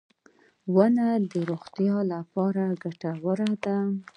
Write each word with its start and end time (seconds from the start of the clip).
•ونه 0.75 1.07
د 1.31 1.33
روغتیا 1.49 1.97
لپاره 2.13 2.63
ګټوره 2.83 3.49
ده. 3.63 3.77